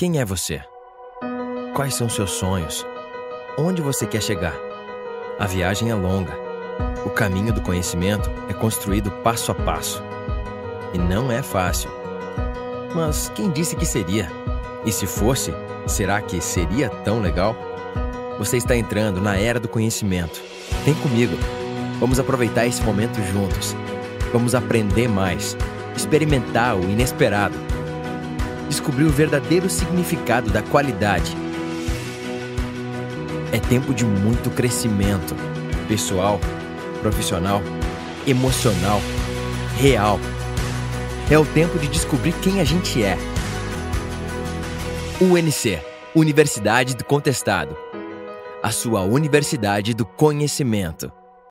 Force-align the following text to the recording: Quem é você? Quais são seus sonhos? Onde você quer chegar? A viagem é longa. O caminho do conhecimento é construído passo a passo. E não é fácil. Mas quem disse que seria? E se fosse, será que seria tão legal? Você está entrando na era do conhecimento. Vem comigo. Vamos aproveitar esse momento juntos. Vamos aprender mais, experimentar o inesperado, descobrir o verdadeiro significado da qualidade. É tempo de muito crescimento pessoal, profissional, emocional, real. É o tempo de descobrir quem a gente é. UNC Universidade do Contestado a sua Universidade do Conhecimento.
Quem 0.00 0.18
é 0.18 0.24
você? 0.24 0.62
Quais 1.74 1.94
são 1.94 2.08
seus 2.08 2.30
sonhos? 2.30 2.86
Onde 3.58 3.82
você 3.82 4.06
quer 4.06 4.22
chegar? 4.22 4.54
A 5.38 5.46
viagem 5.46 5.90
é 5.90 5.94
longa. 5.94 6.32
O 7.04 7.10
caminho 7.10 7.52
do 7.52 7.60
conhecimento 7.60 8.30
é 8.48 8.54
construído 8.54 9.10
passo 9.22 9.52
a 9.52 9.54
passo. 9.54 10.02
E 10.94 10.98
não 10.98 11.30
é 11.30 11.42
fácil. 11.42 11.90
Mas 12.94 13.30
quem 13.34 13.50
disse 13.50 13.76
que 13.76 13.84
seria? 13.84 14.32
E 14.86 14.90
se 14.90 15.06
fosse, 15.06 15.52
será 15.86 16.22
que 16.22 16.40
seria 16.40 16.88
tão 16.88 17.20
legal? 17.20 17.54
Você 18.38 18.56
está 18.56 18.74
entrando 18.74 19.20
na 19.20 19.36
era 19.36 19.60
do 19.60 19.68
conhecimento. 19.68 20.42
Vem 20.82 20.94
comigo. 20.94 21.36
Vamos 21.98 22.18
aproveitar 22.18 22.66
esse 22.66 22.80
momento 22.80 23.20
juntos. 23.30 23.76
Vamos 24.32 24.54
aprender 24.54 25.08
mais, 25.08 25.58
experimentar 25.94 26.74
o 26.74 26.84
inesperado, 26.84 27.54
descobrir 28.70 29.04
o 29.04 29.10
verdadeiro 29.10 29.68
significado 29.68 30.50
da 30.50 30.62
qualidade. 30.62 31.36
É 33.52 33.58
tempo 33.58 33.92
de 33.92 34.06
muito 34.06 34.48
crescimento 34.48 35.34
pessoal, 35.86 36.40
profissional, 37.02 37.60
emocional, 38.26 39.02
real. 39.76 40.18
É 41.30 41.38
o 41.38 41.44
tempo 41.44 41.78
de 41.78 41.88
descobrir 41.88 42.32
quem 42.40 42.60
a 42.60 42.64
gente 42.64 43.02
é. 43.02 43.18
UNC 45.20 45.78
Universidade 46.14 46.96
do 46.96 47.04
Contestado 47.04 47.76
a 48.62 48.70
sua 48.70 49.00
Universidade 49.00 49.94
do 49.94 50.04
Conhecimento. 50.04 51.10